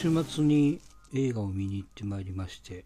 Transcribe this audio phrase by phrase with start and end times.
[0.00, 0.80] 週末に
[1.12, 2.84] 映画を見に行ってまいりまして、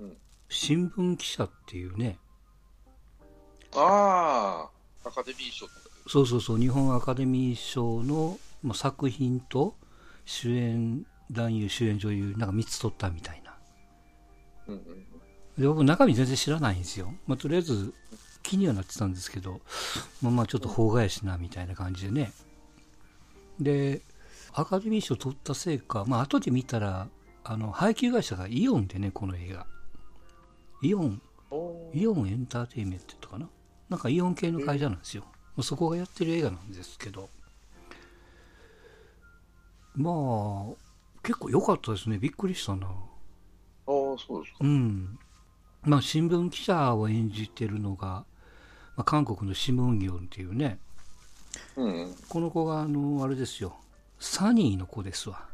[0.00, 0.16] うん
[0.48, 2.18] 新聞記者っていうね、
[3.76, 4.68] あ
[5.04, 9.76] あ、アカデミー賞とかそうそうそう、日本アカデミー賞の、まあ、作品と
[10.24, 13.54] 主演男優、主演女優、なんか3つ取ったみたいな。
[14.66, 14.82] うんうん
[15.56, 17.14] で僕、中身全然知らないんですよ。
[17.28, 17.94] まあ、とりあえず
[18.42, 19.60] 気にはなってたんですけど、
[20.20, 22.32] まあ、まあちょっと法外やしなみたいな感じでね。
[23.60, 24.02] で、
[24.54, 27.08] アカデミー賞取ったせいか、まあ後で見たら、
[27.44, 29.66] あの配給会社がイオンでね、この映画。
[30.82, 31.22] イオン、
[31.94, 33.48] イオンエンターテインメントとかな？
[33.88, 35.24] なんかイオン系の会社なんですよ。
[35.56, 37.28] まあそこがやってる映画なんですけど。
[39.96, 40.76] まあ、
[41.24, 42.16] 結構良かったですね。
[42.16, 42.86] びっくりしたな。
[42.86, 42.94] ああ、
[43.86, 44.58] そうですか。
[44.60, 45.18] うん。
[45.82, 50.78] まあ、新聞記者を演じてるのが、まあ、韓国のシム・ウンギョンっていうね、
[51.74, 52.14] うんうん。
[52.28, 53.74] この子が、あの、あれですよ、
[54.20, 55.48] サニーの子ですわ。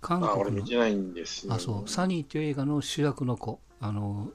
[0.00, 1.52] 韓ああ、俺国の、見てないんですよ。
[1.52, 4.30] あ、そう、サニーっていう映画の主役の子、あの、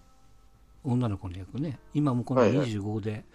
[0.83, 2.67] 女の子の役ね、今もこのはいはい。
[2.67, 3.25] 25で、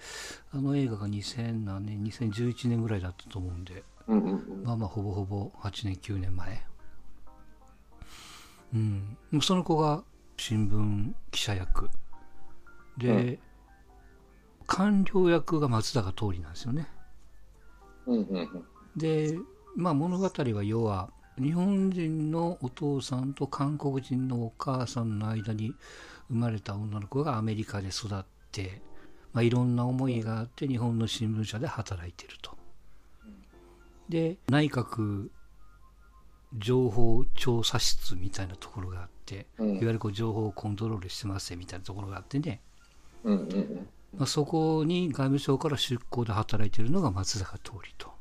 [0.52, 4.62] あの映画が2000何年、2011年ぐらいだったと思うんで、うんうんうん。
[4.64, 6.64] まあまあほぼほぼ8年9年前。
[8.74, 9.18] うん。
[9.42, 10.04] その子が
[10.36, 11.90] 新聞記者役。
[12.98, 13.38] で、うん。
[14.66, 16.86] 官僚役が松坂桃李なんですよね。
[18.06, 18.64] うんうんうん。
[18.96, 19.38] で
[19.78, 21.08] まあ物語は要は
[21.40, 25.72] 日本人のお父さんと韓国人のお母さんの間に
[26.28, 28.82] 生まれた女の子がアメリカで育って、
[29.32, 32.58] まあ、いろんな思いがあって日本の新聞社で働いていると。
[34.08, 35.28] で内閣
[36.58, 42.62] 情報調査室みたいなところがあって、うんいわゆるこう情報をコントロールしてますみたいなところがあってね、
[43.22, 43.88] うんうんうん。
[44.16, 48.17] まあ、そこに外務省から出向で働いているのが松坂桃李と。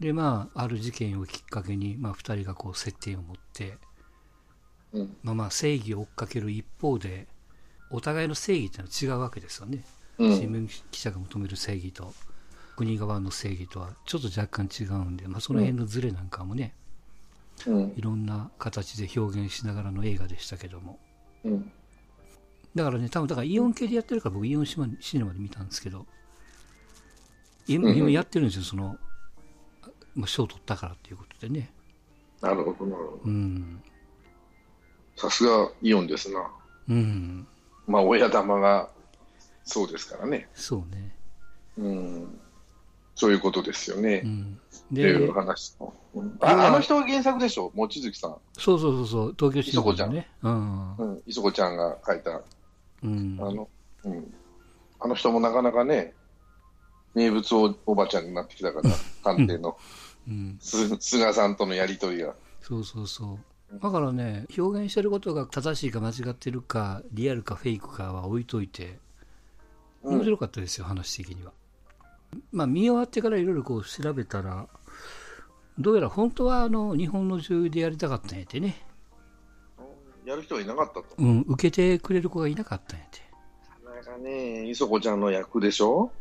[0.00, 3.78] でまあある事件をきっかけに、まあ、2人がこう接点を持って、
[4.92, 5.16] うん。
[5.22, 7.26] まあ、まあ正義を追っかける一方で
[7.90, 9.84] お互いの正義っていうのは違うわけですよね、
[10.18, 10.36] うん。
[10.36, 12.12] 新聞記者が求める正義と
[12.76, 16.74] 国側の正義とはちょっと若干違うんで、まあ、その辺のズレなんかもね、
[17.66, 17.92] うん。
[17.96, 20.98] いろんな形で表現しながらの映画でしたけども。
[21.44, 21.72] うん。
[22.76, 26.06] だからね多分だからイオン系でやってるから僕イオンシネマで見たんですけど
[27.66, 28.96] 今うん今やってるんですよその、
[30.16, 31.70] まあ、賞取ったからっていうことでね
[32.40, 33.20] なるほど、なるほど。
[33.24, 33.82] うん
[35.16, 36.50] さすがイオンですな。
[36.90, 37.46] うん
[37.86, 38.90] まあ、親玉が
[39.64, 40.48] そうですからね。
[40.54, 41.16] そうね。
[41.78, 42.38] うん。
[43.14, 44.22] そういうことですよね。
[44.24, 44.58] うん、
[44.92, 45.74] っていうで、話
[46.40, 48.36] ああの人が原作でしょ、望月さん。
[48.58, 50.30] そうそうそうそう、東京新磯子ちゃん聞のね。
[50.42, 50.96] うん。
[50.96, 52.42] うん、磯子ちゃんが書いた、
[53.02, 53.38] うん。
[53.40, 53.68] あの、
[54.04, 54.34] うん。
[55.00, 56.14] あの人もなかなかね、
[57.14, 58.90] 名物おおばちゃんになってきたから、
[59.24, 59.78] 探偵の、
[60.28, 60.58] うん。
[60.60, 62.34] す菅さんとのやりとりが。
[62.60, 63.38] そうそうそ
[63.72, 63.78] う。
[63.80, 68.98] だからね、表現してることが正しいか間違ってるか、リアルかフェイクかは置いといて、
[70.02, 71.52] うん面白かったですよ、話的には。
[72.52, 74.68] まあ、見終わってからいろいろこう調べたら、
[75.78, 78.86] どうやら本当はあの日本の女優でやりたかったんやてね。
[80.24, 81.06] やる人がいなかったと。
[81.18, 83.20] うん、受けてくれる子がいなかったんやて。
[83.84, 86.12] なんかね、磯子ちゃんの役でしょ？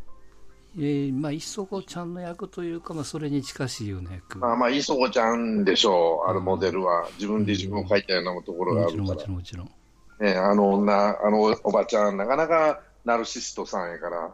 [0.78, 4.40] えー、まあ、磯子ちゃんの役というか、まあ、それに近しいような役。
[4.40, 7.08] まあまあ、磯子ちゃんでしょう、あるモデルは。
[7.14, 9.28] 自分で自分を描いたようなところがあるからち。
[9.28, 9.72] ろん、もちろん。
[10.20, 14.34] ね、あの女、あのおばちゃん、なかなかナルシストさんやから、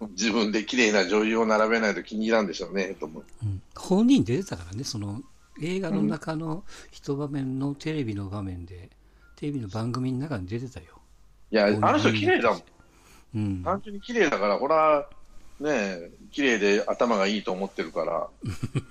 [0.10, 3.24] 自分で綺麗な女優を並べないと気に入らんでしょうね、と思う。
[3.42, 5.22] うん本人出てたからね、その
[5.62, 8.90] 映画の中の一場面のテレビの場面で、
[9.36, 10.86] テレビの番組の中に出てたよ。
[11.50, 12.62] いや、あの人綺麗だもん。
[13.34, 13.62] うん。
[13.62, 15.08] 単純に綺麗だから、ほら、
[15.60, 18.28] ねえ、綺麗で頭がいいと思ってるから、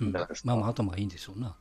[0.44, 1.54] まあまあ頭がいいんでしょうな。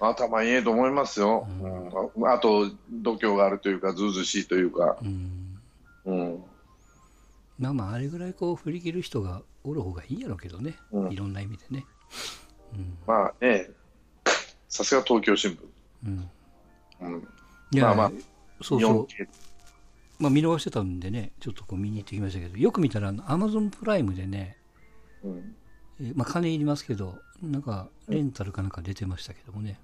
[0.00, 1.46] 頭いいと思いますよ。
[1.60, 5.60] うんああと、度胸があるというか、ずうずうしいというか、うん。
[6.06, 6.44] うん。
[7.58, 10.76] まあまあ、あれぐらいこう振り切る人がおる方がいいんやろうけどね。
[10.90, 11.84] うんいろんな意味でね。
[12.74, 12.98] うん。
[13.06, 13.70] まあね、
[14.68, 15.58] さすが東京新聞。
[16.06, 16.30] うん。
[17.00, 17.28] うん。
[17.70, 18.12] いや、まあまあ
[18.62, 19.06] そうそう。
[20.20, 24.56] 4K まあ見逃してたんでね、ちょっとこう見に行ってきましたけど、よく見たら、アマゾンプライムでね、
[25.22, 25.56] うん。
[26.00, 29.78] えーまあ金いりますけど、なんかレンタルかなんか出てましたけどもね。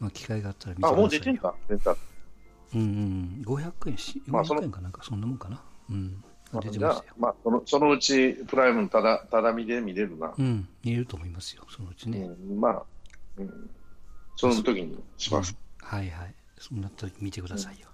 [0.00, 1.00] まあ機会があったら見てくだあ、さい。
[1.00, 1.96] もう出てんだ、出た。
[2.74, 5.62] うんうん、500円し、まあその400円かなんかそんなもんかな。
[5.90, 6.24] うん。
[6.52, 10.32] まあ出てましたよ。、まあ、そのそのうちプライムのただただ見で見れるな。
[10.36, 12.18] うん、見えると思いますよ、そのうちね。
[12.20, 12.82] うん、まあ、
[13.38, 13.70] うん、
[14.36, 15.56] その時にします。
[15.80, 16.34] はいはい。
[16.58, 17.88] そんな時見てくださいよ。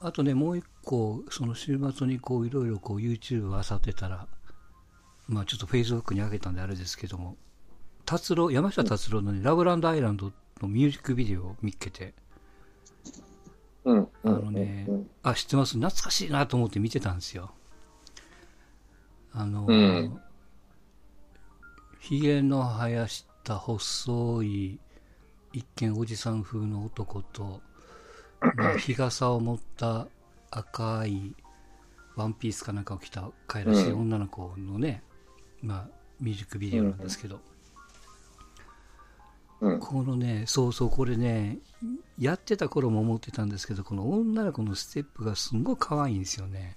[0.00, 4.26] あとね、もう一個、その週末にこういろいろこう YouTube を漁ってたら、
[5.28, 7.36] まあちょっと Facebook に上げたんであれですけども、
[8.04, 12.14] 達郎、山下達郎のね、ラブランドアイランドのミュージックビデオを見っけて、
[13.84, 14.08] うん。
[14.24, 14.88] あのね、
[15.22, 15.76] あ、知ってます？
[15.76, 17.52] 懐かしいなと思って見てたんですよ。
[19.32, 20.20] あの、うん
[21.98, 24.78] ひげの生やした細い、
[25.52, 27.60] 一見おじさん風の男と、まあ、
[28.78, 30.08] 日傘を持った
[30.50, 31.34] 赤い
[32.16, 35.02] ワンピースかなんかを着た可愛らしい女の子のね、
[35.62, 37.40] まあ、ミュージックビデオなんですけど、
[39.60, 39.80] うん。
[39.80, 41.58] このね、そうそう、これね、
[42.18, 46.76] やってた頃も思ってたんですけど、この女の子のステップがすんごい可愛いんですよね。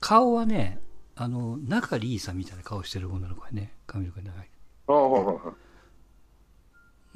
[0.00, 0.80] 顔はね、
[1.14, 4.50] あの、中里依紗みたいな顔してる女の子やね、髪の毛長い。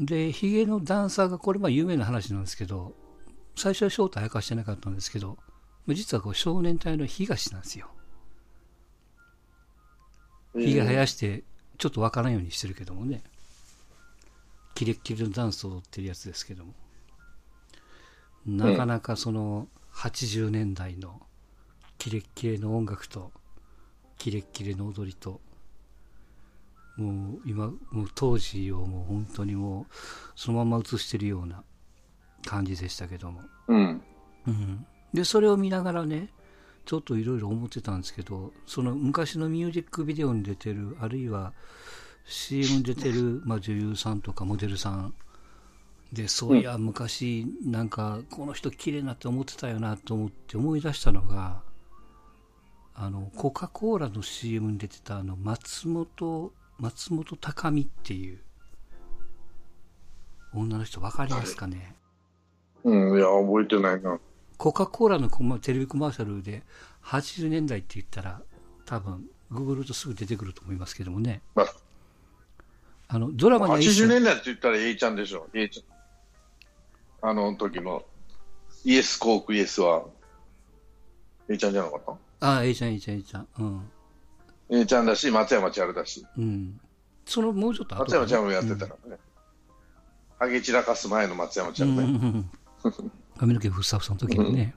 [0.00, 2.94] で、ヒゲのダンサーが、これまあ有名な話なんですけど、
[3.56, 5.38] 最初は正体明かしてなかったんですけど、
[5.88, 7.88] 実はこう少年隊の東なんですよ。
[10.54, 11.44] ひげ生やして、
[11.78, 13.22] ちょっとわからんようにしてるけどもね。
[14.74, 16.74] キレッキレのダンスを踊ってるやつですけども。
[18.46, 21.20] なかなかその80年代の
[21.98, 23.32] キレッキレの音楽と、
[24.18, 25.40] キレッキレの踊りと、
[26.96, 29.94] もう今、もう当時をもう本当にもう
[30.36, 31.64] そのまま映してるような
[32.44, 33.42] 感じでしたけども。
[33.68, 34.02] うん。
[34.46, 36.28] うん、でそれを見ながらね
[36.84, 41.52] ちょっといろいろ思ってたんですけどその昔のミュージックビデオに出てるあるいは
[42.24, 45.14] CM に出てる、まあ、女優さんとかモデルさん
[46.12, 51.62] でそういや昔なんかこの人綺麗なって思ってたよなと思って思い出したのが
[52.94, 58.40] あのコカ・コーラの CM に出てたあの松本松本高美っていう
[60.54, 61.94] 女の人分かりますかね、
[62.84, 63.18] うん。
[63.18, 64.18] いや、覚えてないな。
[64.58, 66.62] コカ・コーラのコマテレビコマーシャルで
[67.04, 68.40] 80年代って言ったら
[68.86, 71.66] 多分ググるとすぐ出てくると思いますけどもねまあ、
[73.08, 75.48] あのドラマには一80切年代って言ったら A ちゃんでしょ。
[75.52, 77.30] A ちゃん。
[77.30, 78.04] あの時の
[78.84, 80.04] イエスコークイエスは
[81.48, 82.02] A ちゃんじゃなかっ
[82.38, 82.46] た？
[82.46, 83.90] ああ A ちゃん A ちゃん A ちゃんうん、
[84.70, 86.24] A ちゃんだし、松山千春だし。
[86.38, 86.80] うん、
[87.26, 89.18] そのもうちょっと後松山千春もやってたからね。
[90.38, 92.18] ハゲ散らかす前の松山千うん春ね。
[92.20, 92.50] うんうん
[93.38, 94.74] 髪の毛ふっさふさの時にね、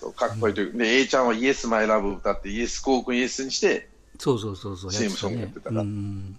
[0.00, 0.76] そうかっこいいという。
[0.76, 3.88] で、A ちゃんはイエスマイラブ歌って、イエスコークイエスにして、
[4.18, 6.38] そうそうそうそう CM やソングやってたなうん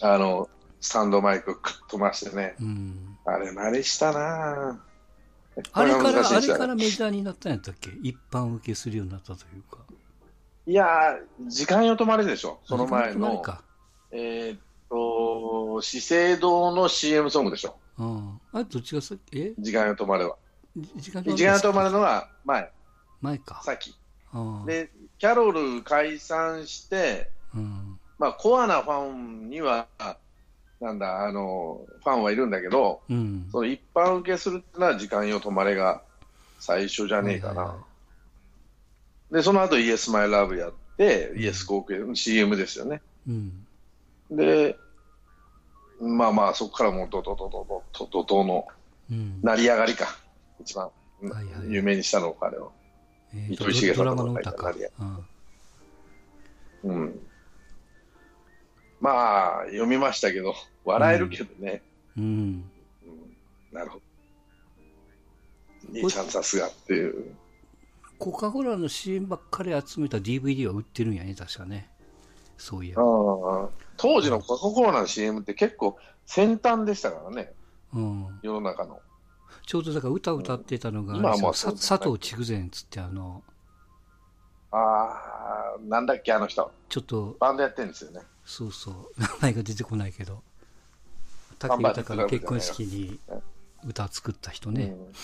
[0.00, 0.48] あの、
[0.80, 1.58] スタンドマイク
[1.88, 2.54] 飛ばしてね。
[2.60, 3.18] うん。
[3.24, 4.88] あれ、慣れしたなぁ。
[5.72, 7.90] あれからあれからメジャーになったんやったっけ？
[8.02, 9.78] 一般受けするようになったというか。
[10.66, 12.60] いやー、時間よ止まれでしょ。
[12.64, 13.42] その前の、
[14.12, 17.76] えーっと、資生堂の CM ソングでしょ。
[17.98, 18.40] うん。
[18.52, 19.52] あれどっちがさえ？
[19.58, 20.36] 時間よ止まれは。
[20.96, 22.70] 時間時間よ止まれのは前、
[23.20, 23.60] 前か。
[23.64, 23.94] 先。
[24.32, 24.66] うん。
[24.66, 27.98] で、キャロル解散して、うん。
[28.18, 29.88] まあ、コアなファンには、
[30.80, 33.48] なんだ、あの、ファンはいるんだけど、うん。
[33.50, 36.02] その一般受けするってのは時間よ止まれが
[36.60, 37.62] 最初じゃねえかな。
[37.62, 37.84] はいはいは
[39.32, 43.02] で、その後イエスマイラブやって、イエスコーク CM ですよね。
[43.26, 43.66] うん。
[44.30, 44.78] で、
[46.00, 48.66] まあまあ、そこからもうドドドドドドドの、
[49.42, 50.18] 成り上がりか、
[50.60, 50.90] 一番、は
[51.22, 52.68] いはい、有名にしたの彼は、
[53.34, 54.86] えー、糸井重里の書いた成りり、
[56.84, 57.20] うん。
[59.00, 61.82] まあ、読みましたけど、笑えるけどね。
[62.16, 62.24] うん。
[62.24, 62.64] うん、
[63.72, 64.02] なるほど。
[65.92, 67.34] 兄ちゃんさすがっていう。
[68.18, 71.88] コカ・コーラの CM ばっかり集めた DVD は売ってるんやね、確かね。
[72.58, 73.64] そういえあば。
[73.64, 77.52] あ当時のコカ・コーラの CM って結構先端でしたからね、
[77.94, 78.40] うん。
[78.42, 79.00] 世の中の。
[79.66, 83.42] ちょうどだから歌歌ってたのが、今はもうさそうですね佐藤筑前っつって、あの、
[84.70, 86.70] ああ、なんだっけ、あの人。
[86.88, 88.20] ちょっと、バンドやってるんですよね。
[88.44, 90.42] そうそう、 名前が出てこないけど、
[91.58, 93.42] 武豊の結婚式にうん
[93.86, 94.84] 歌作った人ね。
[94.84, 95.14] うん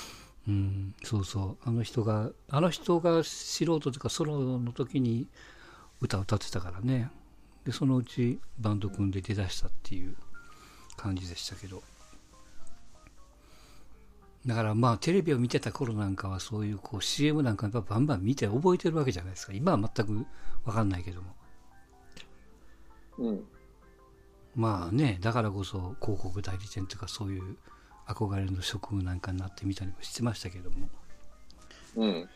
[0.47, 1.69] うん、そうそう。
[1.69, 5.26] あの人が、あの人が素人というかソロの時に
[6.00, 7.11] 歌歌ってたからね。
[7.64, 10.16] で、そのうちバンド組んで出だしたっていう
[10.97, 11.83] 感じでしたけど。
[14.47, 19.54] だからまあテレビを見てた頃なんかはそういうこう CM なんかやっぱバンバン見て覚えてるわけじゃないですか。
[19.54, 20.26] 今は全く
[20.66, 21.35] わかんないけども。
[23.18, 23.44] うん。
[24.54, 27.56] まあね、だからこそ広告代理店とかそういう
[28.06, 30.88] 憧れの職務なんかになってみたりもしてましたけども。
[31.97, 32.28] うん。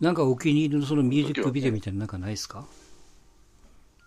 [0.00, 2.66] なんかお気に入りのそのミュージックビデオみたいなのなんかないですか？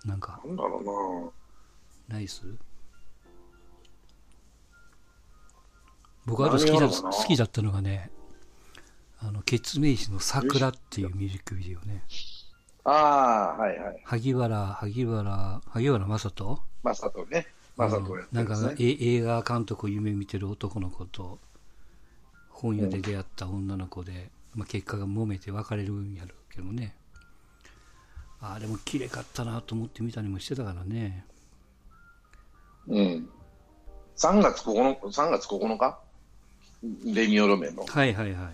[0.06, 1.34] なんか、なんだろ
[2.08, 2.44] ないっす
[6.26, 8.12] 僕あと好きだ好きだったのがね、
[9.20, 12.04] あの、ケツメイシの桜っていうミュージックビデオね。
[12.86, 14.02] ああ、はいはい。
[14.04, 16.60] 萩原、萩原、萩原正人？
[16.84, 17.48] まさとね。
[17.78, 18.56] まさとやってなんか。
[18.78, 21.40] え映画監督を夢見てる男の子と
[22.50, 26.96] 本屋で出会った女の子で、まあ、結果が揉めて別れるんやるけどね
[28.44, 31.26] あれも綺麗かったなと思って見たりもしてたからね
[32.88, 33.30] うん。
[34.18, 36.00] 3月9日、3月9日？
[37.06, 37.86] レミオロメンの。
[37.86, 38.54] はいはいはい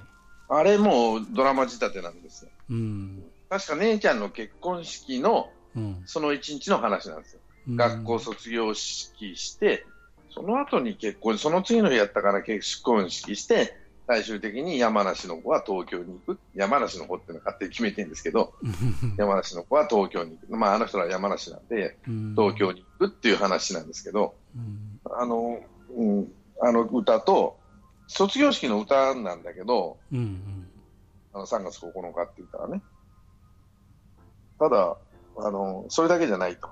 [0.51, 2.51] あれもうドラマ仕立てなんですよ。
[2.69, 7.39] うん確か姉ちゃんの結婚式のうんその一日の話なんですよ。
[7.67, 9.85] うん学校卒業式して、
[10.31, 13.75] その後に結婚、その次の日やったから結婚式して、
[14.09, 16.39] 最終的に山梨の子は東京に行く。
[16.55, 18.55] 山梨の子っていうのは勝手に決めてるんですけど、
[19.19, 20.57] 山梨の子は東京に行く。
[20.57, 25.59] まあ、あの人らは山梨なんで、うん東京に行くっていう話なんですけど、うんあの、
[25.95, 27.59] うん、あの歌と、
[28.07, 30.67] 卒業式の歌なんだけど、うんうん
[31.31, 32.81] あの3月9日って言ったらね。
[34.57, 34.97] ただ、
[35.37, 36.67] あの、それだけじゃないと。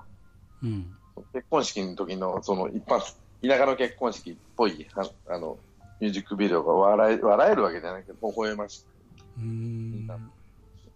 [0.64, 0.92] うん
[1.32, 2.98] 結婚式の時の、その一般、
[3.46, 5.56] 田舎の結婚式っぽい、ああの、
[6.00, 8.84] ミュージックビデオが笑え笑えるわけじゃないけど、微笑まし
[9.36, 10.30] うーん。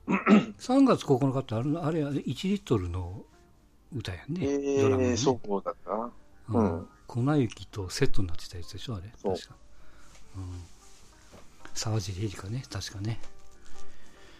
[0.59, 3.25] 3月9日ってあれあれあれ1リットルの
[3.95, 6.05] 歌やね、えドラマのねー、そうだったな。
[6.49, 6.67] ううん。
[6.81, 8.97] ん粉雪とセットになってたやつでしょ？
[8.97, 9.13] あれ。
[9.17, 9.35] そう。
[9.35, 9.55] 確か、
[10.37, 10.45] うん、
[11.75, 12.63] 沢尻エリカね。
[12.71, 13.21] 確かね。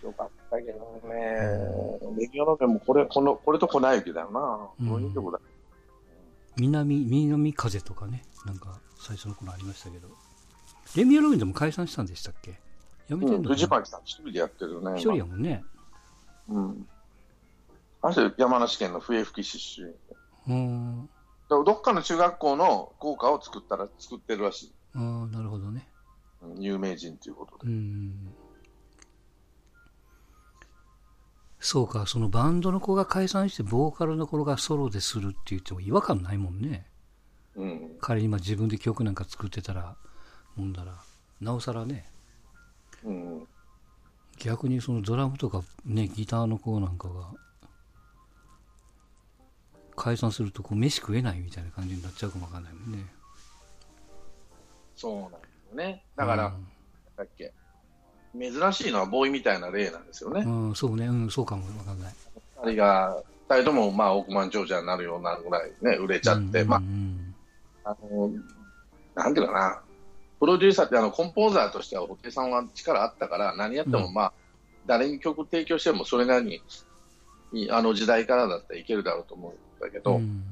[0.03, 1.15] よかったけどね。
[2.19, 4.69] レギオロメンもこれ、この、これと粉雪だよな。
[4.81, 4.89] うん。
[4.89, 5.39] こういう曲だ。
[6.57, 8.23] 南南風とかね。
[8.47, 10.09] なんか最初の頃ありましたけど
[10.97, 12.61] レミオロメンでも解散したんでしたっけ？
[13.09, 13.55] やめてうんん、のかな？
[13.55, 14.99] 藤巻さん一人でやってるよね。
[14.99, 15.65] 一人やもんね
[16.49, 16.87] うん。
[18.03, 19.95] あの人山梨県の笛吹出
[20.49, 20.55] 身。
[20.55, 21.09] うん
[21.49, 24.73] どどっかの中学校の校歌を作ったら、作ってるらしい。
[24.95, 25.89] ああなるほどね
[26.43, 27.73] うん有名人ということうで。
[27.73, 28.35] ん
[31.61, 36.87] そうかそのバンドの子が解散してボーカルの子がソロでするって言っても違和感ないもんね
[37.55, 37.97] うん。
[38.01, 39.97] 仮に今自分で曲なんか作ってたら
[40.57, 40.93] もんだら
[41.41, 42.05] なおさらね
[43.05, 43.47] うん。
[44.39, 47.29] 逆にそのドラムとかねギターの子なんかが
[49.95, 53.07] 解散するとこう飯食えないみたいな感じになっちゃうかもわかんないもんね
[54.97, 56.05] そうなんですよね。
[56.17, 56.67] だから、うん
[57.17, 57.53] だっけ、
[58.35, 60.43] 珍しいのはボーイみたいな例なんですよね。
[60.43, 62.15] うん、そうね、うん、そうかもわかんない。
[62.65, 67.35] 二人が、二人ともまあ億万長者になるようになるぐらいね、売れちゃって、うんまうん
[67.85, 68.31] あ、あの、
[69.15, 69.83] なんていうかな、
[70.43, 74.13] プロデューサーってあのコンポーザーとしては布袋さんは力あったから、何やってもうん。
[74.13, 74.33] まあ、
[74.87, 76.61] 誰に曲提供してもそれなり
[77.53, 80.43] に、あの時代からだったらいけるだろうと思うんだけど、うん。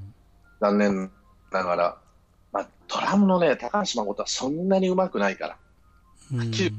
[0.60, 1.10] 残念
[1.50, 1.98] ながら、
[2.52, 5.56] まあ、ドラムのね、高橋誠はそんなに上手くないから、
[6.34, 6.52] うん。
[6.52, 6.72] き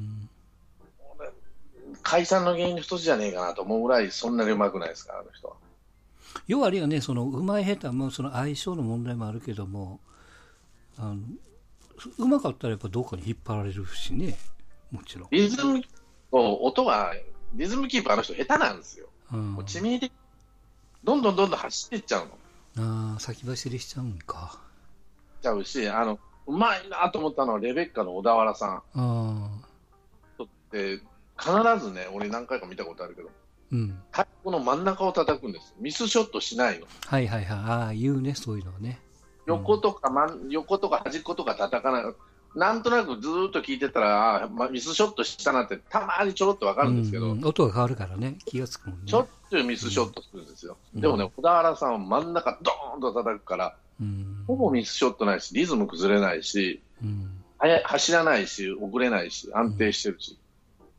[2.03, 5.56] 解散の原因の一つじゃねえかなと思うぐらい、そんなに上手くないですから、あの人は。
[6.48, 10.00] 要はあれよね、そのうまい下手はもうその相性の問題もあるけども、
[10.98, 11.18] あの
[12.17, 14.38] うまかったらやっぱどっかに引っ張られるしね、
[14.91, 15.27] もちろん。
[15.31, 15.81] リズム、
[16.31, 17.13] 音が、
[17.53, 19.08] リズムキープあの人下手なんですよ。
[19.34, 20.12] うん、もう致命的。
[21.03, 23.13] どんどんどんどん走っていっちゃうの。
[23.13, 24.60] ああ、先走りしちゃうんか。
[25.41, 29.50] ちゃうし、あの、うまいなと思ったのはレベッカの小田原さんああ、
[30.38, 31.00] とって、
[31.38, 33.29] 必ずね、俺何回か見たことあるけど、
[33.72, 34.00] うん。
[34.12, 35.74] 太鼓の真ん中を叩くんです。
[35.79, 36.88] ミスショットしないの。
[37.08, 37.58] はいはいはい。
[37.58, 39.00] ああ、言うね、そういうのはね。
[39.45, 42.13] 横とか、真ん横とか端っことか叩かない。
[42.55, 49.05] なんとなくずーっと聞いてたら、まあ、ミスショットしたなってたまにちょろっとわかるんですけど、うんうん音が変わるからね、気がつくもんね。
[49.05, 50.77] ちょっちゅうミスショットするんですよ。
[50.93, 57.38] うんでもね、小田原さんは真ん中ドーンと叩くから、うん、ほぼミスショットないし、リズム崩れないし、うん。
[57.83, 60.38] 走らないし、遅れないし、安定してるし、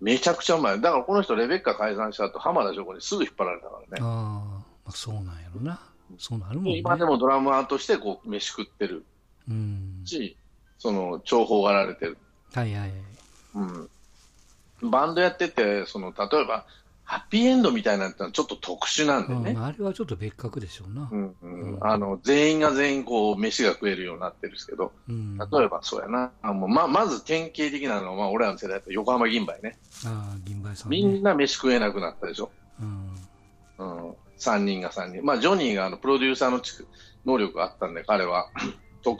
[0.00, 0.80] めちゃくちゃうまい。
[0.80, 4.00] だからこの人、レベッカ解散した後、浜田省吾にすぐ引っ張られたからね。
[4.00, 5.80] ああ、まあ、そうなんやろな。
[6.18, 6.78] そうなるもんね。
[6.78, 9.04] 今でもドラマーとしてこう飯食ってる
[9.48, 10.02] うん。
[10.04, 10.36] し、
[10.78, 12.18] その重宝がられてる。
[12.52, 12.92] はいはいはい。
[14.82, 14.90] うん。
[14.90, 16.66] バンドやってて、その例えば、
[17.04, 19.50] ハッピーエンドみたいなのはちょっと特殊なんでね。
[19.50, 21.08] うん、あれはちょっと別格でしょうな。
[21.10, 30.96] うんうんうんあの全員が全員こう飯が食えるようになってるんですけど、うん、あ例えばそうやな、あもうままず典型的なのは、まあ、俺らの世代だと横浜銀杯ね、あ、銀杯さん、ね。
[30.96, 32.50] みんな飯食えなくなったでしょ、
[32.80, 33.10] うん。
[33.78, 36.72] うん、3人が3人、まあ、ジョニーがあのプロデューサーのち
[37.24, 38.50] 能力があったんで、彼は。
[39.02, 39.16] ど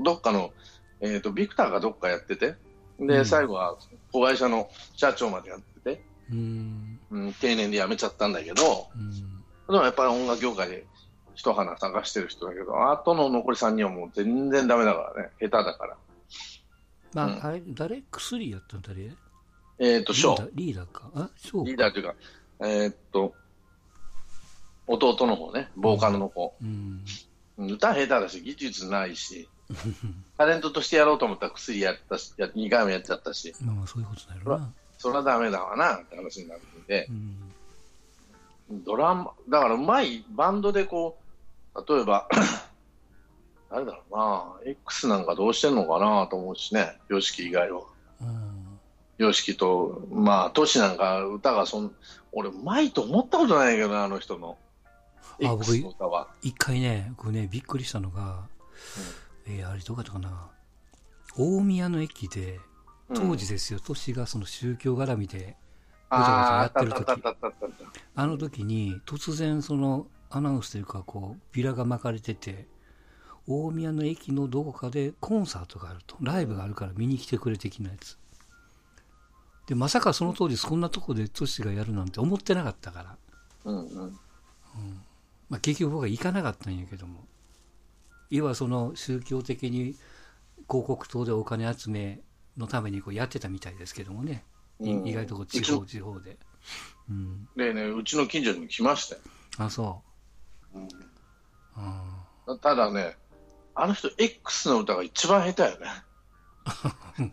[0.00, 0.52] どっかの、
[1.00, 2.54] えーと、ビクターがどっかやってて、
[3.00, 3.26] で、うん。
[3.26, 3.76] 最後は
[4.12, 7.00] 子会社の社長までやってて、うん。
[7.10, 9.10] うん、定年で辞めちゃったんだけど、うん。
[9.10, 9.18] で
[9.68, 10.86] もやっぱり音楽業界で
[11.34, 15.96] 一花探してる人だけど、あとの残り3人はもう全然ダメだからね、下手だから。
[17.12, 17.44] まあ、うん。
[17.44, 18.02] あれ、誰？
[18.02, 19.10] 薬やったの誰？
[19.78, 20.48] えっ、と、ショー。
[20.54, 21.10] リーダー、か。
[21.14, 22.14] あ、ショーリーダーというか、
[22.60, 23.34] えーっと、
[24.86, 26.54] 弟の方ね、ボーカルの子。
[26.62, 27.04] うん。
[27.58, 29.48] 歌下手だし、技術ないし、
[30.38, 34.74] タレントとしてやろうと思ったら薬やったし、や2回もやっちゃったし、まあまあそういうことだよな。
[34.98, 38.84] それはダメだわなって話になるんで、うん。
[38.84, 41.18] ドラマ、だからうまいバンドでこ
[41.74, 42.28] う、例えば、
[43.70, 47.82] 誰だろうな、X なんかどうしてんのかなと思うしね、YOSHIKI 以外は。
[48.20, 48.80] うん。
[49.18, 51.94] YOSHIKI と、まあ、トシなんか歌がそん、
[52.32, 54.58] 俺、うまいと思ったことないけどな、あの人の。
[55.44, 55.76] あ僕。
[56.42, 58.48] 一回ね、僕ね、びっくりしたのが、
[59.46, 60.50] えーあれどこだったかな。
[61.36, 62.58] 大宮の駅で、
[63.14, 65.56] 当時ですよ、都市がその宗教絡みで、
[66.08, 67.92] あごちゃごちゃやっってる時。
[68.14, 72.66] ああの時に突然そのアナウンスというかこうビラが巻かれてて
[73.46, 76.16] 大宮の駅のどこかでコンサートがあると。
[76.20, 78.18] ライブがあるから見に来てくれ的なやつ。
[79.66, 83.16] でまさかその当時そんなとこでトシがやるなんて思ってなかったから、
[83.64, 83.86] うん。
[83.86, 84.18] うん。
[85.48, 87.24] まあ、結局僕は行かなかったんやけども。
[88.30, 89.94] 要はその宗教的に
[90.68, 92.20] 広告塔でお金集め
[92.56, 94.44] のためにこうやってたみたいですけどもね、
[94.80, 95.06] いうん。
[95.06, 96.36] 意外とこう地方地方で、
[97.08, 99.20] うん、でね、うちの近所にも来ましたよ。
[99.58, 100.02] あそ
[100.74, 100.78] う。
[100.78, 100.82] ん。
[100.82, 100.88] う、
[102.48, 102.58] うん。
[102.58, 103.16] ただね、
[103.74, 105.86] あの人、X の歌が一番下手よね。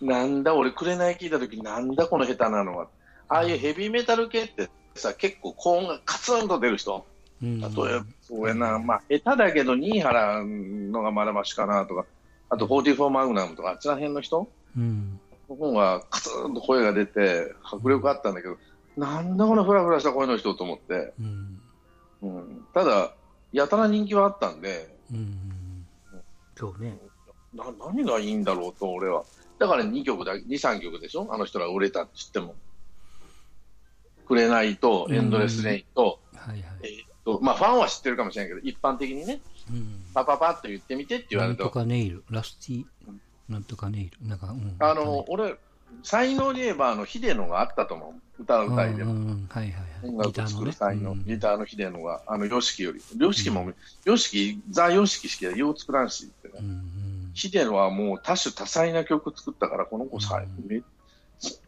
[0.00, 2.88] なんだ、俺、紅聞いたとき、なんだ、この下手なのは。
[3.28, 7.06] ああいうヘビーメタル系ってさ、結構高音がカツンと出る人。
[7.42, 7.60] うん。
[7.60, 12.04] 例えば、そうやな、まあ、下手だけど、新原のがまだましかなとか、
[12.50, 14.50] あと、44マグナムとか、あっちら辺の人。
[14.76, 18.58] うんの方がカツンと声が出て、迫力あったんだけど、
[18.98, 21.60] なんだこのフラフラした声の人と思って、うん。
[22.20, 23.14] うん、ただ、
[23.52, 25.86] やたら人気はあったんで、うん。
[26.54, 26.98] そうね。
[27.54, 29.24] な何がいいんだろうと、俺は。
[29.58, 31.26] だから2曲だ、2、3曲でしょ？
[31.30, 32.54] あの人ら売れたって言っても。
[34.28, 36.62] くれないと、エンドレスレインと、はいはい。
[36.82, 40.04] えーっと、まあファンは知ってるかもしれないけど、一般的にね、うん。
[40.14, 42.84] パパパッと言ってみてって言わなんとれると、かネイル、ラスティ、
[43.48, 44.76] なんとかネイル、なんか、うん。
[44.78, 45.56] あの、俺、
[46.02, 48.42] 才能で言えば、あの、ヒデのがあったと思う。
[48.42, 49.12] 歌う歌いでも。
[49.12, 50.08] うんうんはいはいはい。
[50.08, 53.00] 音楽を作る才能、うんギターのヒデのが、あの、ヨシキより。
[53.16, 53.72] ヨシキも、
[54.04, 56.54] ヨシキ、ザ・ヨシキしかよう作らんしってね。
[56.60, 60.82] うんうんヒデはもう多種多彩な曲作ったから、この子さ、うんめ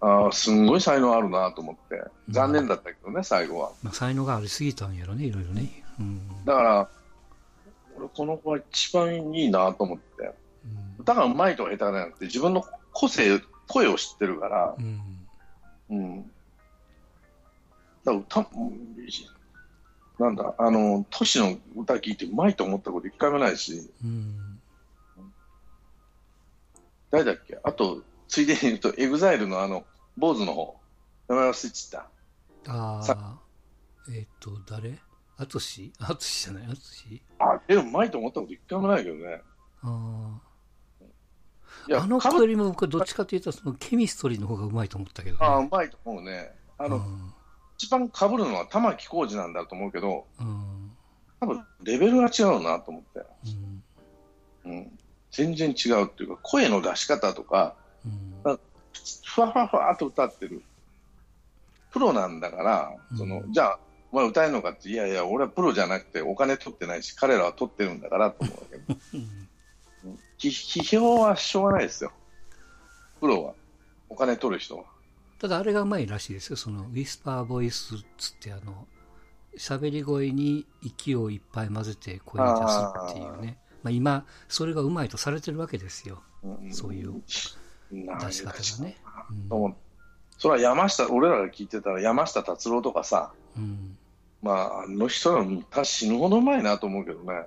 [0.01, 3.73] あーすんごい才能あるなと思って、残念だったけどね、最後は。
[3.83, 5.85] まあ、才能がありすぎたんやろね、いろいろね。
[6.01, 6.45] うん。
[6.45, 6.89] だから、
[7.97, 10.33] 俺、この子は一番いいなと思って、うん
[11.01, 15.01] 歌がうまいとか下手じゃなくて、自分の個性、声を知ってるから、うん。
[15.91, 16.23] うん。
[16.23, 18.47] だから歌、
[20.19, 24.61] なんだ、あの、 Toshi の歌聞いてうまいと思ったこと一回もないし、うん。
[27.11, 27.59] 誰だっけ？
[27.65, 29.85] あと、ついでに言うと、 EXILE のあの、
[30.17, 30.77] 坊主の方、
[31.29, 32.07] 名前忘れちゃっ
[32.65, 32.99] た。
[32.99, 33.39] あさあ、
[34.15, 34.99] えっ、と、誰？
[35.37, 35.93] アトシ？
[35.99, 36.65] アトシじゃない？
[36.67, 37.23] アトシ？
[37.41, 39.43] あ、でもうまいと思ったこと一回もないけどね。
[39.83, 40.41] あ
[41.89, 42.03] いや、あ。
[42.05, 45.45] あのかぶ子よりも僕はどっちかというと、そのケミストリーの方がうまいと思ったけど、ね。
[45.45, 46.53] あうまいと思うね。
[46.79, 47.33] あの、うん
[47.79, 50.93] 一番被るのは玉置浩二なんだと思うけど、うん。
[51.41, 53.23] 多分レベルが違うなと思って。
[54.67, 54.73] うん。
[54.73, 54.99] うん。
[55.31, 58.59] 全然違うっていうか、声の出し方とか、うん。
[59.25, 60.63] ふわふわふわっと歌ってる。
[61.91, 63.79] プロなんだから、その、うんじゃあ、
[64.13, 69.01] お前歌えるのかって、いやいや、俺はプロじゃなくてお金取ってないし、彼らは取ってるんだからと思うわけど。
[69.15, 69.51] うん
[70.39, 72.13] ひ批評はしょうがないですよ。
[73.21, 73.55] プロは。
[74.09, 74.85] お金取る人は。
[75.39, 76.57] ただあれがうまいらしいですよ。
[76.57, 78.87] そのウィスパーボイスっつってあの、
[79.59, 82.79] 喋り声に息をいっぱい混ぜて声に出す
[83.11, 83.59] っていうね。
[83.83, 86.23] まあ今、それがうまいとされてるわけですよ。
[86.43, 87.23] うんそういう
[87.91, 88.97] 出し方がね。
[89.51, 89.75] うん
[90.39, 93.99] それは山下、俺らが聞いてたら山下達郎とかさ、うん。
[94.41, 97.45] まあ、あの人らも死ぬほどうまいなと思うけどね。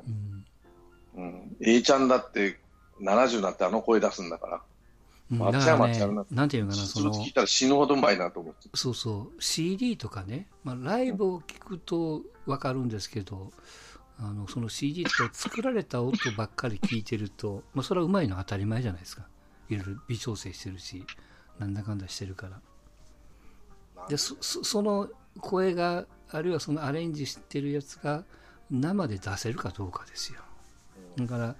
[1.15, 1.23] うん。
[1.23, 1.57] うん。
[1.59, 2.59] A ちゃんだって
[3.01, 4.61] 70になってあの声出すんだから。
[5.31, 8.69] うん松だからな、なんていうのかな、そのそれ聞い、たら死ぬほどうまいなと思って。
[8.75, 13.51] そうそう、CD とかね、まあ、ライブを聞くと分かるんですけど、
[14.19, 19.23] あのその CD とか作られた音ばっかり聞いてると、まあ、それはうまいのは当たり前じゃないですか。
[19.69, 21.05] いろいろ微調整してるし、
[21.59, 22.61] なんだかんだしてるから。
[24.09, 28.23] でそそその声が、あるいはそのアレンジしてるやつが
[28.71, 30.41] 生で出せるかどうかですよ。
[31.15, 31.55] だから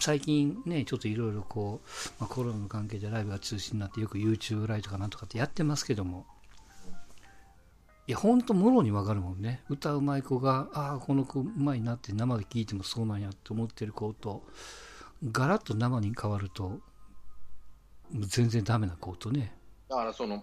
[0.00, 1.88] 最近ね、ちょっといろいろこう、
[2.20, 6.26] まあ、コロナの関係でライブが中止になって、よく YouTube ライブとかなんとかってやってますけども、
[8.06, 9.62] いや、ほんともろにわかるもんね。
[9.68, 14.42] 歌うまい子が、ああ、この子うまいなって生で聞いてもそうなんやって思ってる子と、
[15.30, 16.80] ガラッと生に変わると、
[18.12, 19.52] 全然ダメな子とね。
[19.88, 20.42] だからその、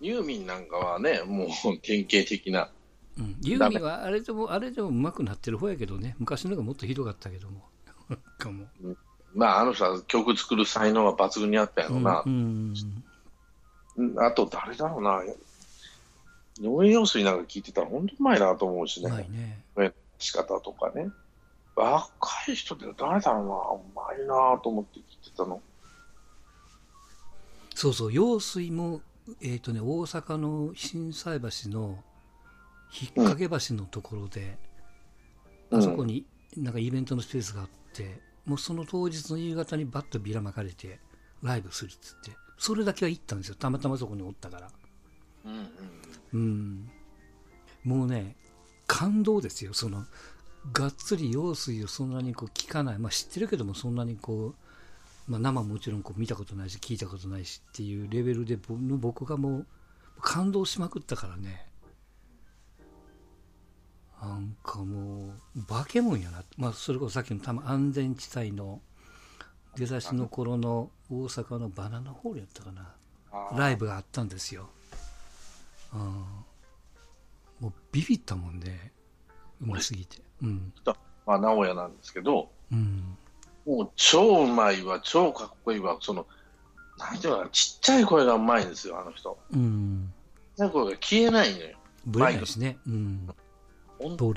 [0.00, 1.48] ユーミンなんかはね、もう
[1.82, 2.70] 典型的な、
[3.18, 7.62] うん、ユーミンはあれでも、あれでも上手くなってる方やけどね、昔のがもっとひどかったけども。
[8.38, 8.66] かも。
[9.34, 12.22] まあ、あの人は曲作る才能は抜群にあったやろな。
[12.24, 12.74] うん。
[13.96, 15.22] うんあと、誰だろうな。
[16.60, 19.10] 農業水なんか聞いてたら本当うまいなと思うしね。
[19.10, 19.62] ないね。
[20.18, 21.10] 仕方とかね。
[21.74, 22.10] 若
[22.48, 24.04] い人って誰だろうな。
[24.04, 25.60] うまいなと思って聞いてたの。
[27.76, 29.02] そうそう、用水も、
[29.42, 32.02] えっ、とね、大阪の心斎橋の
[32.90, 34.56] 引っ掛け橋のところで、
[35.70, 36.24] うんあそこに
[36.56, 41.00] なんかイベントのスペースがあって、もうその当日の夕方にバッとビラまかれて、
[41.42, 43.56] ライブするっつって、それだけは行ったんですよ。
[43.56, 44.70] たまたまそこにおったから。
[45.44, 45.68] うんうん。
[46.32, 46.90] うん。
[47.84, 48.36] もうね、
[48.86, 49.74] 感動ですよ。
[49.74, 50.06] その、
[50.72, 52.98] がっつり用水をそんなにこう聞かない。
[52.98, 54.65] まあ知ってるけども、そんなにこう、
[55.26, 59.66] まあ生もちろんこう見たことないし、聞いたことないしっていうレベルで、僕がもう
[60.20, 61.66] 感動しまくったからね。
[64.20, 66.42] なんかもう、化け物やな。
[66.56, 68.80] まあそれこそさっきの多分安全地帯の
[69.76, 72.94] 出だしの頃の大阪のバナナホールやったかな。
[73.56, 74.70] ライブがあったんですよ。
[75.92, 76.00] うん、
[77.60, 78.92] もうビビったもんね、
[79.60, 80.22] うますぎて。
[80.42, 80.72] うん。
[81.26, 83.16] まあ、名古屋なんですけど、うん。
[83.66, 86.26] もう超うまいわ、超かっこいいわ、その、
[86.98, 89.36] なんていうのかな、ちっちゃい声がうまいんですよ、あの人。
[89.52, 90.12] うん。
[90.50, 91.76] ちっちゃい声が消えないのよ。
[92.06, 92.78] ぶれないしね。
[92.86, 93.28] うん。
[93.98, 94.34] 本当に。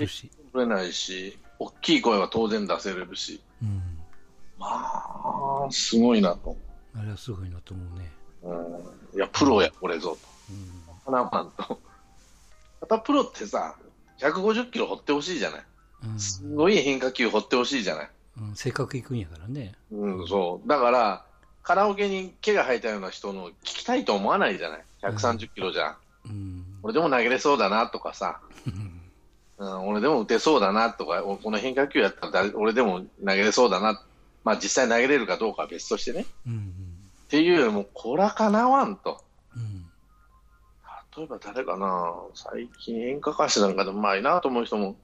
[0.52, 3.82] ぶれないし、大きい声は当然出せれるし、うん。
[4.58, 4.68] ま
[5.66, 6.58] あ、すごいなと。
[6.96, 8.12] あれはすごいなと思うね。
[8.42, 10.18] うん、いや、プロや、これぞ
[10.50, 10.86] うん。
[11.06, 11.12] と。
[11.12, 11.80] 花マンと。
[12.82, 13.76] またプロってさ、
[14.20, 15.66] 150キロ掘ってほしいじゃない。
[16.12, 18.10] うんすごい変化球掘ってほしいじゃない。
[18.40, 19.76] うん、せっかく行くんやからね。
[19.92, 20.68] うん、そう。
[20.68, 21.26] だから、
[21.64, 24.86] カラオケに毛が生えたような人の聞きたいと思わないじゃない。
[25.02, 25.98] 130キロじゃ。
[26.26, 26.66] うん。
[26.82, 28.40] 俺でも投げれそうだなとかさ、
[29.58, 34.02] うん、俺でも打てそうだなとか、おこの変化球やったら誰俺でも投げれそうだな。
[34.44, 36.26] まあ実際投げれるかどうかは別としてね。
[36.48, 36.74] うん。
[37.26, 39.22] っていうよりも、こらかなわんと。
[39.56, 39.86] うん。
[41.18, 44.96] 例えば誰かな最近演歌歌手なんかでうまいなと思う人も、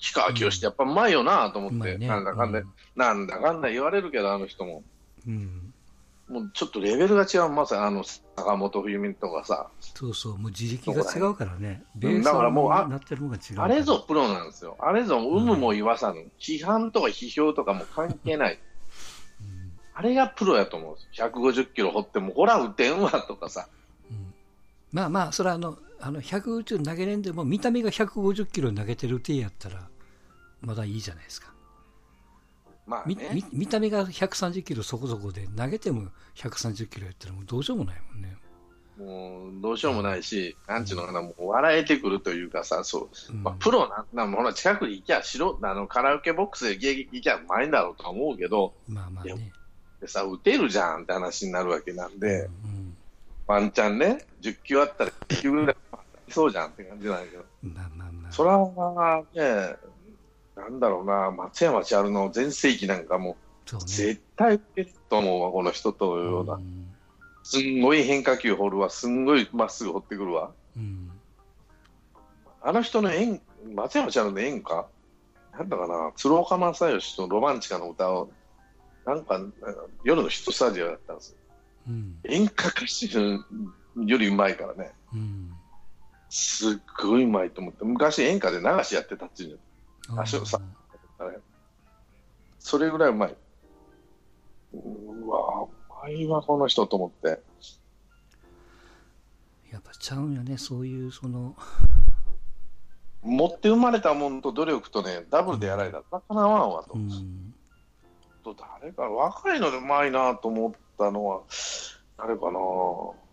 [0.00, 2.06] 氷川きよしってやっぱうまいよなと思って、ね。
[2.06, 2.62] なんだかんだ、
[2.96, 4.82] なんだかんだ言われるけど、あの人も。
[5.26, 5.74] うん。
[6.28, 11.82] もうちょっとレベルが違う、まさにあの坂本冬美とかさ、そうそう、もう自力が違うからね。
[11.96, 13.64] だからもうあなってるものが違うから。
[13.64, 14.76] あれぞプロなんですよ。
[14.78, 16.26] あれぞ有無も言わさぬ。
[16.38, 18.58] 批判とか批評とかも関係ない。
[19.40, 19.72] うん。
[19.94, 21.30] あれがプロやと思うんですよ。
[21.32, 23.66] 150キロ掘っても、ほら打てんわとかさ。
[24.10, 24.34] うん
[24.92, 29.88] まあまあ、それはあの、あの150投げれんでも、見た目が150キロ投げてる手やったら、
[30.60, 31.52] まだいいじゃないですか。
[32.86, 33.30] みまあね。
[33.32, 38.36] み見た目が130キロそこそこで、投げても130キロやったらもうどうしようもないもんね。
[38.98, 43.32] もうどうしようもないし、なんちゅうのかな、もう笑えてくるというかさ、そう。
[43.32, 49.52] うんまあ、プロなんな、ほら、近くに行きゃ、しろ、あの、カラオケボックスで行きゃうまいんだろうとは思うけど、まあまあね。
[50.00, 52.78] でさ、打てるじゃんって話になるわけなんで、うん
[53.48, 55.76] ワンチャンね、10球あったら10球ぐらい
[56.30, 57.44] そうじゃんって感じなんだけど。
[57.62, 58.32] まあまあまあ。
[58.32, 59.76] それはね、
[60.56, 63.36] なんだろうな、松山千春の全盛期なんかも、
[63.66, 63.86] そうね。
[63.86, 66.54] 絶対打てると思うわ、この人というような。
[66.54, 66.94] うん
[67.44, 70.50] すんごい変化球掘るわ、すんごいまっすぐ掘ってくるわ。
[70.76, 71.10] うん
[72.60, 73.40] あの人の演、
[73.74, 74.86] 松山千春の演歌？
[75.56, 78.30] なんだかな、鶴岡正義とロマンチカの歌を、
[79.06, 79.40] なんか、
[80.04, 81.36] 夜のヒットスタジオだったんですよ。
[81.88, 84.92] うん演歌歌手よりうまいからね。
[85.14, 85.54] うん
[86.30, 89.58] すっごいうまいと思って、昔演歌で流しやってたっていう
[90.10, 90.22] の。
[90.22, 90.60] あそうさ
[92.58, 93.36] それぐらいうまい。
[94.74, 95.68] うわう
[96.02, 97.40] まいわ、この人と思って。
[99.72, 101.56] やっぱちゃうんよね、そういう、その、
[103.22, 106.94] 持って生まれたもんと努力とね、ダブルでやられたら、なかなわんわと。
[106.94, 107.54] うん、
[108.44, 111.42] と誰か、若いのでうまいなと思ったのは、
[112.18, 113.27] 誰かなち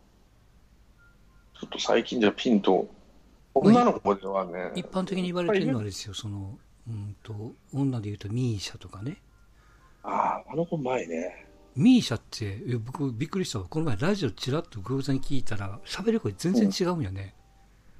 [1.66, 2.88] ょっと最近じゃピンと、
[3.54, 9.22] 女の子ではね、一般的に言われてるのはあれですよ、その、うんと、女で言うとミーシャとかね。
[10.04, 11.46] ああ、あの子うまいね。
[11.76, 13.66] ミーシャって、え僕びっくりしたわ。
[13.66, 17.36] この前ラジオちらっと偶然聞いたら、喋る声全然違うんよね。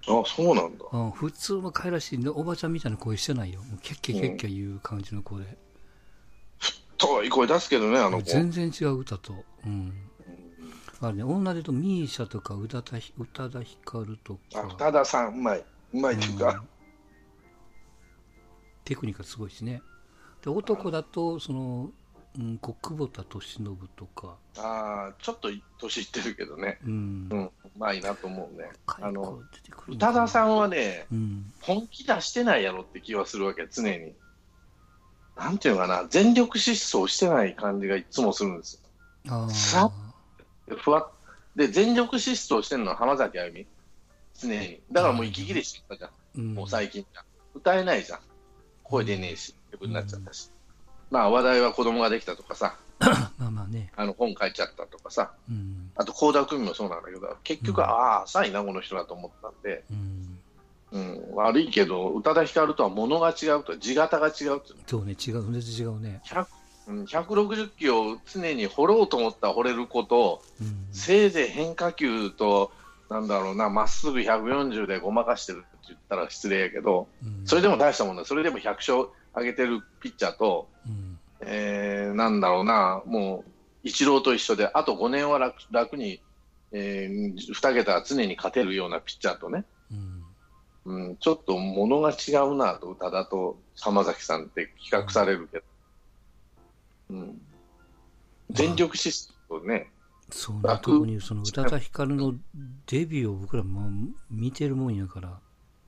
[0.08, 0.86] あそうなんだ。
[0.92, 3.62] うん、普通の可愛らしいねおばちゃんみたいな声してないよ。
[3.82, 5.58] キャッキャキャッキャ言う感じの声で。
[6.98, 8.30] 遠い声出すけどね、あの子。
[8.30, 9.34] 全然違う歌と。
[9.66, 10.05] うん。
[11.02, 14.68] あれね、女で言うとミーシャとか宇多田ヒ宇多田ヒカルとあ、か。
[14.88, 15.64] 二田さん、うまい。
[15.94, 16.68] うまいっていうか、うん
[18.86, 19.82] テクニックがすごいしね。
[20.44, 21.90] で男だと、その、
[22.38, 26.78] うん、こう久保田利伸とか、ああ、ちょっと年いってるけどね。
[26.86, 27.28] うん。
[27.32, 28.70] うん、うまいなと思うね。
[28.86, 29.40] あの
[29.88, 30.50] 宇多田さん。
[30.50, 31.52] んはね、うん。
[31.62, 34.14] 本気出してないやろって気はするわけ、常に。
[35.36, 38.82] なんていうのかな、全力疾走してない感じがいつもするんです
[39.28, 40.15] あさあ。
[40.68, 40.78] よ。
[40.78, 41.12] ふわっ
[41.56, 43.66] で、全力疾走してるのは浜崎あゆみ。
[44.38, 44.82] 常に。
[44.92, 46.42] だからもう息切れしちゃったじゃん。
[46.42, 46.54] うん。
[46.56, 47.26] もう最近じゃん。
[47.54, 48.20] 歌えないじゃん。
[48.84, 50.52] 声出ねえし、曲になっちゃったし。
[51.10, 53.92] まあ話題は子供ができたとかさ、 まあまあね。
[53.96, 55.92] あの本書いちゃったとかさ、うん。
[55.96, 60.40] あと倖田來未もそうなんだけど、結局、うんああ、浅いな、この人だと思ったんで、うん。
[60.92, 66.22] うん、悪いけど、宇多田ヒカルとは物が違うと、地形が違うってそうね、違う、全然違うね。
[66.26, 66.46] 100うん
[66.88, 70.88] 160キロを常に掘ろうと思ったら掘れること、うん。
[70.92, 72.72] せいぜい変化球と、
[73.10, 81.20] なんだろうな、まっすぐ140でごまかしてるって言ったら失礼やけど、うんそれでも大したもんだ、それでも100勝上げてるピッチャーと、うん。
[81.42, 83.52] えーなんだろうな、もう、
[83.84, 86.22] イチローと一緒で、あと5年は楽楽に、
[86.72, 90.26] えー、2桁は常に勝てるようなピッチャーとね、うん。
[90.86, 95.64] うん、ちょっと物が違うなと、宇多田と浜崎さんって比較されるけど、
[97.10, 97.42] うん、
[98.52, 99.12] 全力疾
[99.50, 99.92] 走ね、
[100.32, 102.34] そうね、楽特にその宇多田ヒカルの
[102.88, 103.86] デビューを僕らまあ
[104.30, 105.40] 見てるもんやから、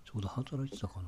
[0.05, 1.01] ちょうど働いてたか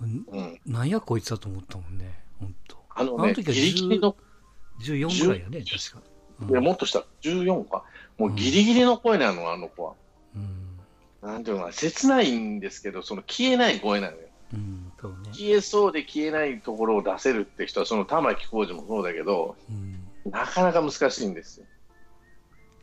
[0.00, 0.06] な。
[0.06, 2.76] んうん、なんやこいつだと思ったもんね、ほんと。
[2.90, 4.16] あのね、あの時はギリギリの、
[4.80, 6.00] 14ぐらいやね、確か。
[6.10, 6.16] うん
[6.50, 7.84] いやもっとしたら14か、
[8.18, 9.94] もうギリギリの声なの、あの子は。
[10.34, 10.78] うん。
[11.22, 14.28] なんていうのかな、切ないんですけど、その消えない声なのよ。
[14.52, 15.30] うん、ね。
[15.32, 20.30] 消えそうで消えないところを出せるって人は、その玉置浩二もそうだけど、うん。
[20.30, 21.66] なかなか難しいんですよ。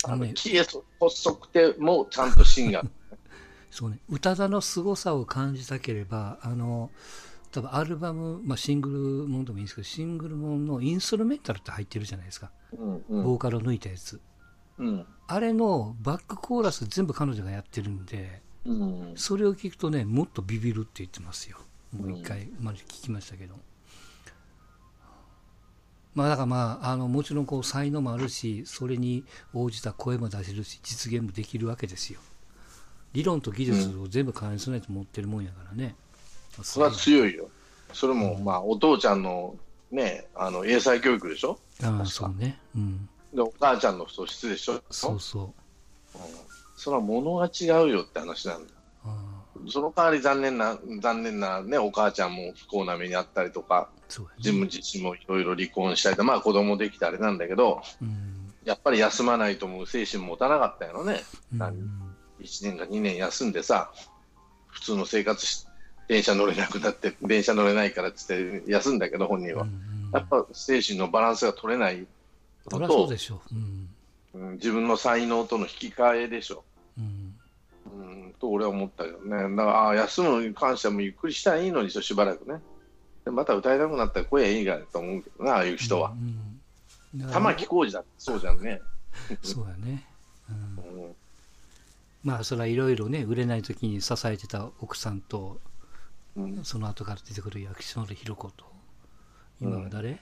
[0.06, 2.84] あのね消えそう、細くてもちゃんと芯が。
[3.72, 6.92] そうね、宇多田の凄さを感じたければ、あの、
[7.52, 12.52] 多分アルバム、まあ、シングルもんでもいいんですけど、シングルもんのインストルメンタルって入ってるじゃないですか。
[12.74, 14.20] うんうんボーカルを抜いたやつ。
[14.78, 21.58] うんあれのバックコーラス全部彼女がやってるんで、うんそれを聞くとね、もっとビビるって言ってますよ。
[21.94, 23.56] もう一回、まで聞きましたけど。
[26.16, 32.20] まあだからまあ、あの、もちろんこう才能もあるし、それに応じた声も出せるし、実現もできるわけですよ。
[33.14, 35.96] 理論と技術を全部兼ね備えて持ってるもんやからね。
[36.62, 37.50] それは強いよ。
[37.94, 39.56] それも、まあ、お父ちゃんの
[39.92, 41.60] ね、あの、英才教育でしょ？
[41.84, 42.60] ああ、そうね。
[42.76, 43.10] うん。
[43.34, 44.82] で、お母ちゃんの素質でしょ？
[44.90, 45.54] そうそ
[46.16, 46.18] う。
[46.76, 48.74] それは物が違うよって話なんだ。
[49.70, 53.90] その代わり残念な、残念なね、お母ちゃんも不幸な目にあったりとか。
[54.38, 58.54] 自分自身もいろいろ離婚したりと、まあ子供できたあれなんだけど、うん。
[58.66, 61.22] やっぱり休まないともう精神持たなかったよね。
[61.52, 61.78] うん何
[62.42, 63.92] 1年か2年休んでさ、
[64.68, 65.66] 普通の生活し、
[66.08, 69.64] 電車乗れなくなって、電車乗れないからっつって休んだけど、本人は。
[69.64, 72.06] うんやっぱ精神のバランスが取れない
[72.70, 73.56] そりのとゃそうでしょう。
[73.56, 73.90] うん。
[74.36, 76.64] うん自分の才能との引き換えでしょ。
[78.44, 78.50] うん。
[78.50, 79.56] うん、と俺は思ったけどね。
[79.56, 82.62] だから、休むに関してはもうゆっくりしたらいいのにししばらくね。
[83.26, 86.12] でまた歌いたくなったら声はいいがと思うけどな、ああいう人は。
[86.12, 86.60] うん。
[87.16, 88.82] だから玉置浩二だってそうじゃんね。
[89.42, 90.08] そうやね。
[90.50, 90.54] う
[90.92, 91.16] んうん
[92.24, 95.60] まあそれはいろいろね売れない時に支えてた奥さんと
[96.36, 98.66] うんその後から出てくる薬師丸ひろ子と
[99.62, 100.20] 今は誰、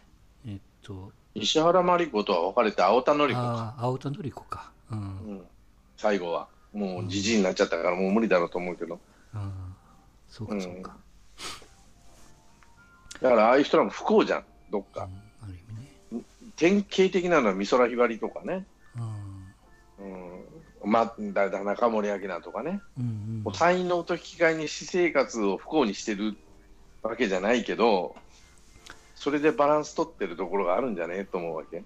[0.48, 5.02] えっと石原真理子とは別れて青田紀子か、青田紀子かうん、う
[5.36, 5.42] ん、
[5.96, 6.48] 最後は。
[6.74, 9.00] もうじじいになっちゃったからもう無理だろうと思うけど。
[9.34, 9.72] ああ
[10.30, 10.96] そうかそうか、
[13.22, 15.04] だからああいう人らも不幸じゃん、どっか。
[15.04, 15.58] うん、ある意
[16.14, 16.24] 味ね
[16.56, 18.66] 典型的なのは美空ひばりとかね。
[20.00, 20.14] うん
[20.84, 20.92] うん。
[20.92, 22.82] ま、だだ中森明菜とかね。
[22.98, 26.36] うんもう才能と引き換えに私生活を不幸にしてる
[27.04, 28.16] わけじゃないけど、
[29.16, 31.20] それでバランス取ってるところがあるんじゃね？
[31.20, 31.84] えと思うわけ。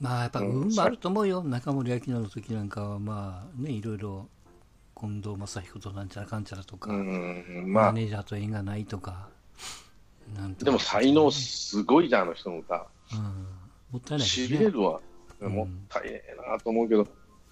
[0.00, 0.46] まあやっぱうん。
[0.62, 4.28] 運もあると思うよ、中森明菜の時なんかはまあねいろいろ
[4.98, 9.28] 近藤正彦となんちゃらかんちゃらとか、うん、まあ、マネージャーと縁がないとか
[10.36, 10.64] なんとか。
[10.66, 12.86] でも才能すごいじゃん、あの人の歌。
[13.12, 13.20] うん、
[13.92, 15.00] もったいないしびれるわ。
[15.40, 15.52] うん。
[15.52, 17.06] もったいねえなと思うけど、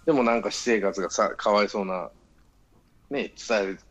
[0.07, 2.11] でもなんか私生活がさかわいそうな、
[3.11, 3.35] ね、伝え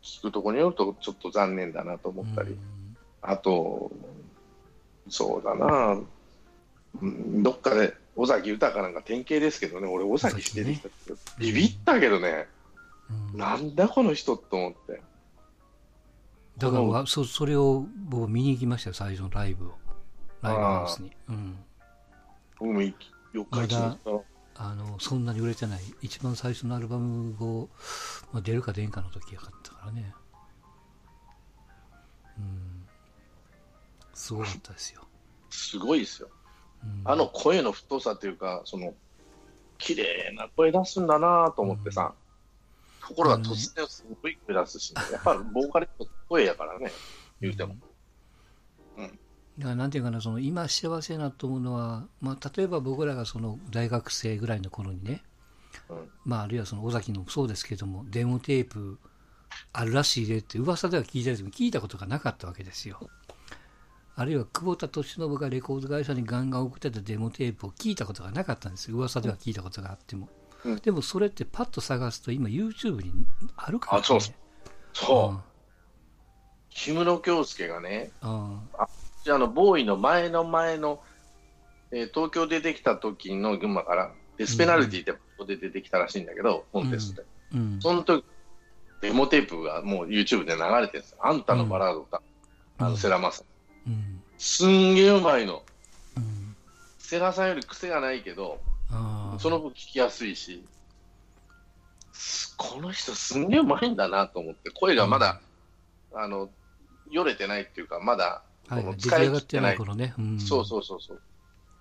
[0.02, 2.58] 聞くところによると、ちょっと残念だなと思ったり、うん。
[3.22, 3.90] あと、
[5.08, 5.98] そうだな、
[7.02, 7.42] うん。
[7.42, 12.48] どっかで尾崎豊なんか典型ですけどね、俺、尾崎出てきた時、ビビったけどね、
[13.32, 13.38] うん。
[13.38, 15.00] なんだこの人と思って。
[16.58, 19.74] だからわそそれを僕見に行きましたよ最初のライブを。
[20.42, 21.58] ライブハウスに、うん、
[22.58, 22.94] 僕も4日
[23.34, 23.96] 一日か
[24.56, 25.80] あのそんなに売れてない。
[26.02, 27.68] 一番最初のアルバムを、
[28.32, 30.12] まあ、出るか出んかの時やかったからね。
[32.36, 32.84] うん。
[34.12, 35.02] すごかったですよ、
[35.50, 36.28] すごいですよ。
[37.04, 38.94] あの声の太さというか、その
[39.78, 42.12] 綺麗な声出すんだなと思ってさ、
[43.00, 46.90] ところが突然すごい声出すし、ね、やっぱりボーカリスト声やからね、
[47.40, 47.76] 言うても。
[48.96, 49.18] うん、だか
[49.70, 55.22] らなんていうかな、その今幸せなと思うのは、まあ、例えば僕らがその大学生ぐらいの頃にね、
[55.88, 58.98] うん、まあ、あるいはその尾崎のもそうですけども、デモテープ
[59.72, 63.08] あるらしいでって噂では聞いたりも聞いたことがなかったわけですよ。
[64.20, 68.96] あるいは久保田利伸がレコード会社にガンガン送ってたデモテープを聞いたことがなかったんですよ。
[68.96, 70.28] 噂では聞いたことがあっても。
[70.64, 73.12] うん、でもそれってパッと探すと今 YouTube に
[73.56, 74.20] あるから、ね、あ、そう
[74.92, 75.30] そう。
[75.30, 75.40] うん、
[76.96, 78.60] 氷室京介がね、あ
[79.22, 81.00] じゃあの、ボーイの前の前の、
[81.92, 87.28] えー、東京出てきた時の群馬から、デスペナルティってここで出てきたらしいんだけど、コンテストで。
[87.54, 88.24] うん、その時、
[89.00, 91.18] デモテープがもう YouTube で流れてるんですよ。
[91.20, 92.20] あんたのバラード歌。
[92.78, 93.20] あの、セラ
[94.38, 95.62] すんげえうまいの。
[96.98, 98.60] セラさんより癖がないけど、
[99.38, 100.64] その分聞きやすいし、
[102.56, 105.40] この人すんげえうまいんだなと思って、声がまだ、
[106.12, 106.50] あの、
[107.10, 109.78] よれてないっていうか、まだ、はい、使い切ってない。
[109.96, 111.20] ねうん、そうそうそうそう。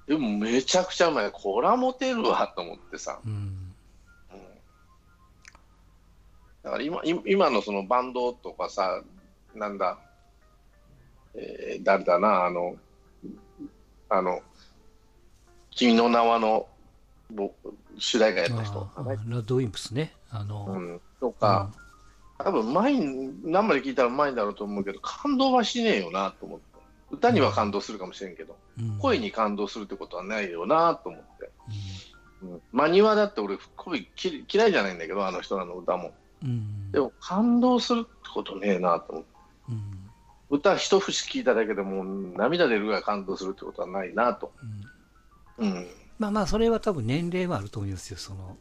[0.07, 1.31] でもめちゃくちゃうまい。
[1.31, 3.19] こらモテるわと思ってさ。
[3.25, 3.73] うん、
[6.63, 9.01] だから今今のそのバンドとかさ、
[9.53, 9.97] なんだ、
[11.37, 12.75] えー、誰だな、あの、
[14.09, 14.41] あの、
[15.71, 16.67] 君の名はの
[17.97, 18.89] 主題歌やった人。
[18.97, 20.13] ラッドウィンプスね。
[20.31, 21.69] あの、うん、とか、
[22.39, 26.65] うん、多分前に、生で聞いたらうまいんだろうと思うけど、感動はしねえよなと思って。
[27.09, 31.49] 歌には感動するかもしれんけど、うん、声に感動するってことはないよなと思って。
[32.43, 36.11] うん、マニワだって俺、声嫌いじゃないんだけど、あの人らの歌も。
[36.91, 39.29] でも感動するってことねえなと思って。
[40.49, 44.53] 歌一節聞いただけでも涙出るぐらい感動するってことはないなと。
[45.57, 45.87] うん、うん、
[46.19, 48.17] まあまあ、それは多分年齢もあると思いますよ。
[48.17, 48.57] その、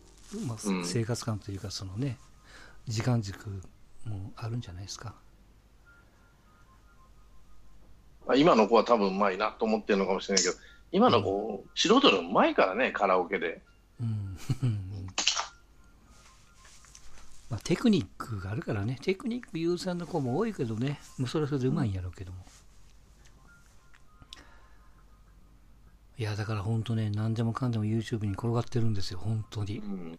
[0.47, 2.19] まあ、生活感というか、そのね、
[2.89, 3.49] 時間軸
[4.05, 5.15] もあるんじゃないですか。
[8.35, 10.57] 今の子は多分うまいなと思ってるのかもしれないけど、
[10.91, 13.63] 今の子、うん、素人でもうまいからね、カラオケで。
[14.01, 14.86] うん
[17.57, 22.39] まあ、テクニックがあるからね、テクニック優先の子も多いけどね、もうそれはそれでうまいんやろうけども。
[26.19, 29.79] いや、だから本当ね、何でもかんでも YouTube に転がってるんですよ、本当に。
[29.79, 30.19] うん。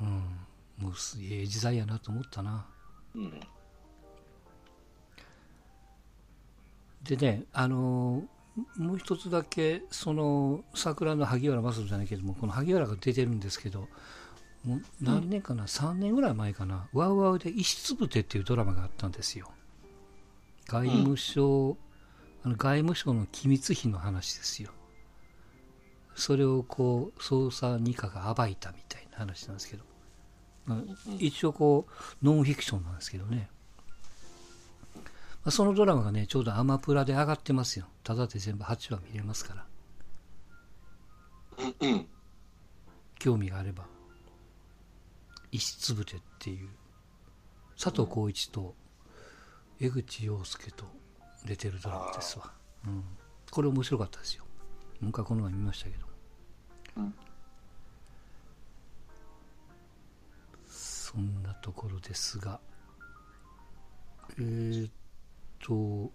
[0.00, 2.66] うん、もうすげえ時代やなと思ったな。
[3.14, 3.40] うん。
[7.04, 13.86] でね、あのー、もう一つだけ、その、桜の萩原正人じゃないけども、この萩原が出てるんですけど、
[14.68, 19.50] もう何年かな、うん、3年ぐらい前かな、ワウワウで石つぶてっていうドラマがあったんですよ。
[20.66, 21.76] 外務省、うん、
[22.42, 24.70] あの外務省の機密費の話ですよ。
[26.14, 29.84] それをこう、捜査二課が暴いたみたいな話なんですけど、
[30.66, 30.78] まあ、
[31.18, 33.48] 一応こう、ノンフィクションなんですけどね。
[34.96, 35.00] ま
[35.44, 37.86] あ、そのドラマがね、ちょうどアマプラで上がってますよ。
[38.04, 39.64] ただで全部8話見れますから。
[43.18, 43.97] 興味があれば。
[45.52, 46.68] 石つぶてっていう。
[47.78, 48.74] 佐藤浩市と
[49.80, 50.84] 江口洋介と
[51.46, 52.50] 出てるドラマですわ、
[52.84, 53.04] うん、
[53.50, 54.44] これ面白かったですよ。
[55.00, 56.06] もう一回この前見ましたけど、
[56.96, 57.14] うん、
[60.66, 62.60] そんなところですが。
[64.40, 64.92] えー、っ
[65.60, 66.12] と